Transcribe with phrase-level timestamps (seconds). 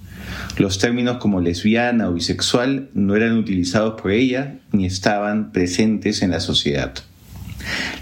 [0.59, 6.31] Los términos como lesbiana o bisexual no eran utilizados por ella ni estaban presentes en
[6.31, 6.95] la sociedad.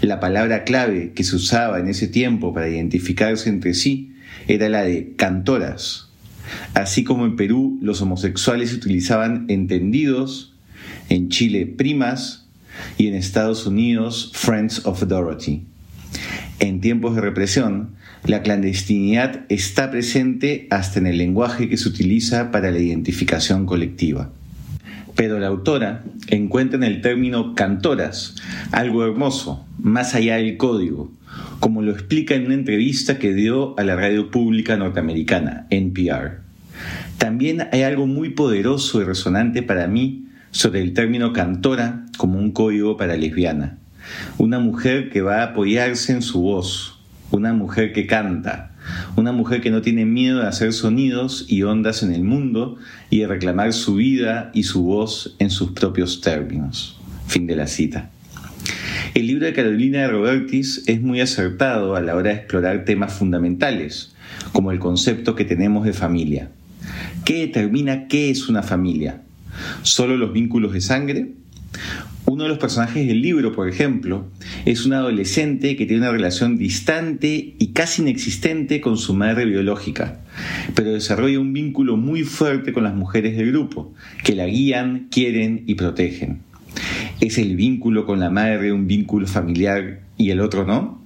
[0.01, 4.13] La palabra clave que se usaba en ese tiempo para identificarse entre sí
[4.47, 6.09] era la de cantoras.
[6.73, 10.55] Así como en Perú los homosexuales se utilizaban entendidos,
[11.09, 12.47] en Chile primas
[12.97, 15.65] y en Estados Unidos Friends of Dorothy.
[16.59, 17.91] En tiempos de represión,
[18.25, 24.31] la clandestinidad está presente hasta en el lenguaje que se utiliza para la identificación colectiva.
[25.15, 28.35] Pero la autora encuentra en el término cantoras
[28.71, 31.11] algo hermoso, más allá del código,
[31.59, 36.39] como lo explica en una entrevista que dio a la radio pública norteamericana, NPR.
[37.17, 42.51] También hay algo muy poderoso y resonante para mí sobre el término cantora como un
[42.51, 43.77] código para lesbiana.
[44.37, 46.99] Una mujer que va a apoyarse en su voz,
[47.31, 48.68] una mujer que canta,
[49.15, 52.77] una mujer que no tiene miedo de hacer sonidos y ondas en el mundo
[53.09, 56.99] y de reclamar su vida y su voz en sus propios términos.
[57.27, 58.09] Fin de la cita.
[59.13, 64.13] El libro de Carolina Robertis es muy acertado a la hora de explorar temas fundamentales,
[64.51, 66.51] como el concepto que tenemos de familia.
[67.25, 69.21] ¿Qué determina qué es una familia?
[69.81, 71.31] ¿Solo los vínculos de sangre?
[72.29, 74.27] Uno de los personajes del libro, por ejemplo,
[74.63, 80.19] es un adolescente que tiene una relación distante y casi inexistente con su madre biológica,
[80.75, 85.63] pero desarrolla un vínculo muy fuerte con las mujeres del grupo, que la guían, quieren
[85.65, 86.41] y protegen.
[87.19, 91.01] ¿Es el vínculo con la madre un vínculo familiar y el otro no?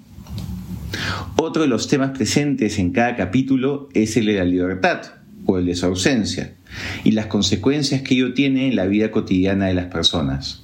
[1.38, 5.04] Otro de los temas presentes en cada capítulo es el de la libertad
[5.46, 6.56] o el de su ausencia
[7.06, 10.64] y las consecuencias que ello tiene en la vida cotidiana de las personas.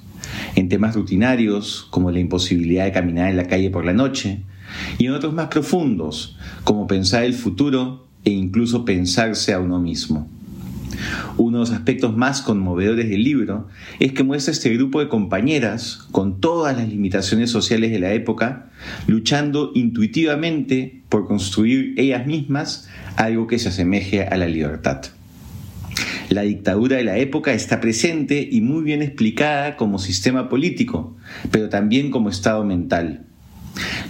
[0.54, 4.42] En temas rutinarios como la imposibilidad de caminar en la calle por la noche
[4.98, 10.28] y en otros más profundos como pensar el futuro e incluso pensarse a uno mismo.
[11.36, 13.68] Uno de los aspectos más conmovedores del libro
[13.98, 18.70] es que muestra este grupo de compañeras, con todas las limitaciones sociales de la época,
[19.06, 25.02] luchando intuitivamente por construir ellas mismas algo que se asemeje a la libertad.
[26.30, 31.16] La dictadura de la época está presente y muy bien explicada como sistema político,
[31.50, 33.26] pero también como estado mental.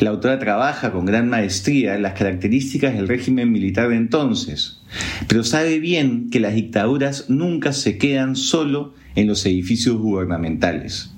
[0.01, 4.83] La autora trabaja con gran maestría las características del régimen militar de entonces,
[5.29, 11.13] pero sabe bien que las dictaduras nunca se quedan solo en los edificios gubernamentales.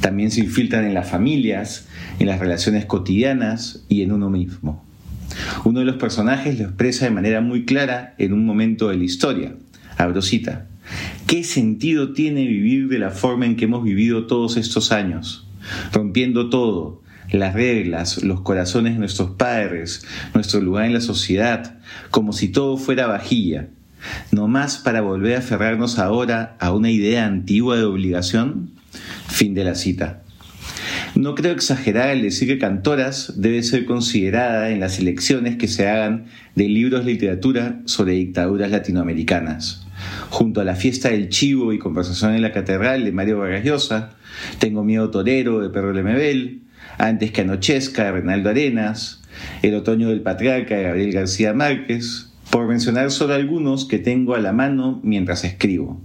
[0.00, 1.88] También se infiltran en las familias,
[2.20, 4.84] en las relaciones cotidianas y en uno mismo.
[5.64, 9.04] Uno de los personajes lo expresa de manera muy clara en un momento de la
[9.04, 9.56] historia.
[9.96, 10.66] Abrosita.
[11.26, 15.46] ¿Qué sentido tiene vivir de la forma en que hemos vivido todos estos años?
[15.92, 21.78] Rompiendo todo, las reglas, los corazones de nuestros padres, nuestro lugar en la sociedad,
[22.10, 23.68] como si todo fuera vajilla,
[24.30, 28.70] no más para volver a aferrarnos ahora a una idea antigua de obligación?
[29.28, 30.22] Fin de la cita.
[31.14, 35.88] No creo exagerar al decir que Cantoras debe ser considerada en las elecciones que se
[35.88, 39.83] hagan de libros de literatura sobre dictaduras latinoamericanas.
[40.30, 44.10] Junto a la fiesta del chivo y conversación en la catedral de Mario Vargas Llosa,
[44.58, 46.62] Tengo miedo torero de Perro Lemebel,
[46.98, 49.22] antes que anochezca de Renaldo Arenas,
[49.62, 54.40] El otoño del patriarca de Gabriel García Márquez, por mencionar solo algunos que tengo a
[54.40, 56.00] la mano mientras escribo.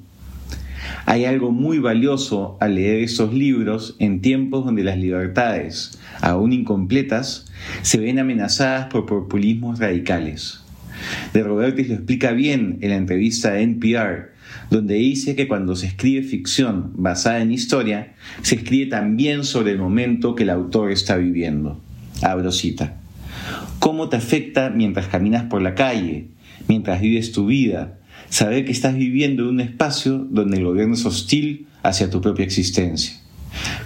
[1.05, 7.51] Hay algo muy valioso al leer esos libros en tiempos donde las libertades, aún incompletas,
[7.81, 10.61] se ven amenazadas por populismos radicales.
[11.33, 14.31] De Robertis lo explica bien en la entrevista a NPR,
[14.69, 19.77] donde dice que cuando se escribe ficción basada en historia, se escribe también sobre el
[19.77, 21.81] momento que el autor está viviendo.
[22.21, 22.97] Abro cita.
[23.79, 26.27] ¿Cómo te afecta mientras caminas por la calle,
[26.67, 27.97] mientras vives tu vida,
[28.29, 32.45] saber que estás viviendo en un espacio donde el gobierno es hostil hacia tu propia
[32.45, 33.15] existencia?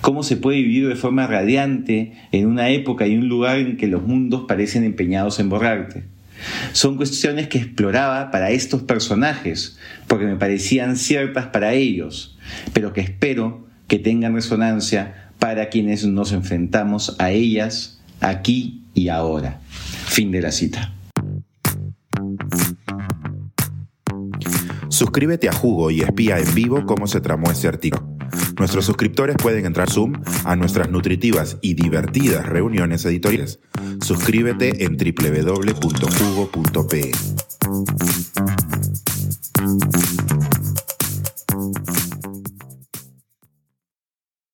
[0.02, 3.88] ¿Cómo se puede vivir de forma radiante en una época y un lugar en que
[3.88, 6.04] los mundos parecen empeñados en borrarte?
[6.74, 9.78] Son cuestiones que exploraba para estos personajes,
[10.08, 12.38] porque me parecían ciertas para ellos,
[12.74, 19.62] pero que espero que tengan resonancia para quienes nos enfrentamos a ellas aquí y ahora.
[20.08, 20.94] Fin de la cita.
[24.90, 28.18] Suscríbete a Jugo y espía en vivo cómo se tramó ese artículo.
[28.58, 33.60] Nuestros suscriptores pueden entrar Zoom a nuestras nutritivas y divertidas reuniones editoriales.
[34.04, 36.14] Suscríbete en www.jugo.pe.